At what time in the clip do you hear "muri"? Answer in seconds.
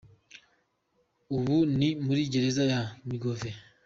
2.05-2.21